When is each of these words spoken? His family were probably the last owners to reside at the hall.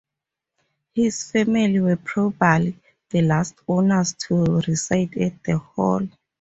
His 0.95 1.29
family 1.31 1.79
were 1.79 1.95
probably 1.95 2.75
the 3.11 3.21
last 3.21 3.53
owners 3.67 4.15
to 4.21 4.59
reside 4.67 5.15
at 5.19 5.43
the 5.43 5.59
hall. 5.59 6.07